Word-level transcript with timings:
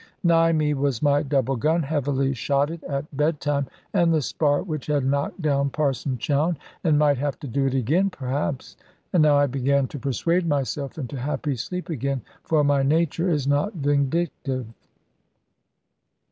Nigh 0.23 0.51
me 0.51 0.73
was 0.73 1.03
my 1.03 1.21
double 1.21 1.55
gun, 1.55 1.83
heavily 1.83 2.33
shotted 2.33 2.83
at 2.85 3.15
bedtime, 3.15 3.67
and 3.93 4.11
the 4.11 4.23
spar 4.23 4.63
which 4.63 4.87
had 4.87 5.05
knocked 5.05 5.39
down 5.43 5.69
Parson 5.69 6.17
Chowne, 6.17 6.57
and 6.83 6.97
might 6.97 7.19
have 7.19 7.39
to 7.41 7.47
do 7.47 7.67
it 7.67 7.75
again 7.75 8.09
perhaps. 8.09 8.75
And 9.13 9.21
now 9.21 9.37
I 9.37 9.45
began 9.45 9.87
to 9.89 9.99
persuade 9.99 10.47
myself 10.47 10.97
into 10.97 11.19
happy 11.19 11.55
sleep 11.55 11.87
again; 11.87 12.21
for 12.41 12.63
my 12.63 12.81
nature 12.81 13.29
is 13.29 13.45
not 13.45 13.73
vindictive. 13.75 14.65